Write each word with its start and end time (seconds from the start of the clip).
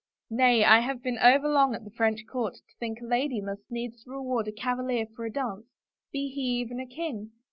Nay— 0.31 0.65
I 0.65 0.79
have 0.79 1.03
been 1.03 1.19
overlong 1.19 1.75
at 1.75 1.83
the 1.83 1.91
French 1.91 2.25
court 2.25 2.55
to 2.55 2.75
think 2.79 2.99
a 3.01 3.05
lady 3.05 3.39
must 3.39 3.69
needs 3.69 4.03
reward 4.07 4.47
a 4.47 4.51
cavalier 4.51 5.05
for 5.05 5.25
a 5.25 5.31
dance— 5.31 5.67
be 6.11 6.27
he 6.27 6.41
even 6.59 6.79
a 6.79 6.87
king 6.87 7.33